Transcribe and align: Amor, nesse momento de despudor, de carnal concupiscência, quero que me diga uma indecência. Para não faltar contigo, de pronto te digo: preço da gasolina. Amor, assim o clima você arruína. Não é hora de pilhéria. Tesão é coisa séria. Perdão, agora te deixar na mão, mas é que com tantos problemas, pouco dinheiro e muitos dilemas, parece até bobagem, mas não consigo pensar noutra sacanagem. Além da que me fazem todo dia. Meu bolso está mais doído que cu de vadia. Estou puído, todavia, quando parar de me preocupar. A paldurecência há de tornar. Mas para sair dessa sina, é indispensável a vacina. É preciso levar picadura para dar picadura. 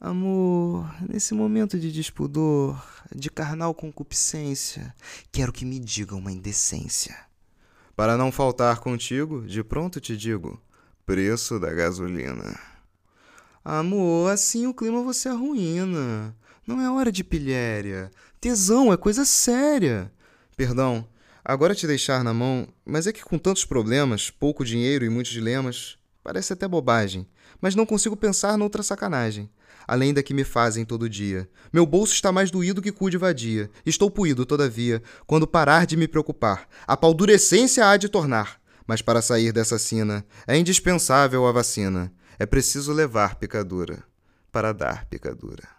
Amor, 0.00 0.88
nesse 1.08 1.34
momento 1.34 1.76
de 1.76 1.90
despudor, 1.90 2.80
de 3.12 3.28
carnal 3.28 3.74
concupiscência, 3.74 4.94
quero 5.32 5.52
que 5.52 5.64
me 5.64 5.80
diga 5.80 6.14
uma 6.14 6.30
indecência. 6.30 7.18
Para 7.96 8.16
não 8.16 8.30
faltar 8.30 8.78
contigo, 8.78 9.44
de 9.44 9.64
pronto 9.64 10.00
te 10.00 10.16
digo: 10.16 10.62
preço 11.04 11.58
da 11.58 11.72
gasolina. 11.72 12.56
Amor, 13.64 14.30
assim 14.30 14.68
o 14.68 14.72
clima 14.72 15.02
você 15.02 15.30
arruína. 15.30 16.32
Não 16.64 16.80
é 16.80 16.88
hora 16.88 17.10
de 17.10 17.24
pilhéria. 17.24 18.08
Tesão 18.40 18.92
é 18.92 18.96
coisa 18.96 19.24
séria. 19.24 20.12
Perdão, 20.56 21.08
agora 21.44 21.74
te 21.74 21.88
deixar 21.88 22.22
na 22.22 22.32
mão, 22.32 22.68
mas 22.86 23.08
é 23.08 23.12
que 23.12 23.24
com 23.24 23.36
tantos 23.36 23.64
problemas, 23.64 24.30
pouco 24.30 24.64
dinheiro 24.64 25.04
e 25.04 25.08
muitos 25.10 25.32
dilemas, 25.32 25.97
parece 26.28 26.52
até 26.52 26.68
bobagem, 26.68 27.26
mas 27.58 27.74
não 27.74 27.86
consigo 27.86 28.14
pensar 28.14 28.58
noutra 28.58 28.82
sacanagem. 28.82 29.48
Além 29.86 30.12
da 30.12 30.22
que 30.22 30.34
me 30.34 30.44
fazem 30.44 30.84
todo 30.84 31.08
dia. 31.08 31.48
Meu 31.72 31.86
bolso 31.86 32.12
está 32.12 32.30
mais 32.30 32.50
doído 32.50 32.82
que 32.82 32.92
cu 32.92 33.08
de 33.08 33.16
vadia. 33.16 33.70
Estou 33.86 34.10
puído, 34.10 34.44
todavia, 34.44 35.02
quando 35.26 35.46
parar 35.46 35.86
de 35.86 35.96
me 35.96 36.06
preocupar. 36.06 36.68
A 36.86 36.98
paldurecência 36.98 37.88
há 37.88 37.96
de 37.96 38.10
tornar. 38.10 38.60
Mas 38.86 39.00
para 39.00 39.22
sair 39.22 39.52
dessa 39.52 39.78
sina, 39.78 40.22
é 40.46 40.58
indispensável 40.58 41.46
a 41.46 41.52
vacina. 41.52 42.12
É 42.38 42.44
preciso 42.44 42.92
levar 42.92 43.36
picadura 43.36 44.04
para 44.52 44.74
dar 44.74 45.06
picadura. 45.06 45.77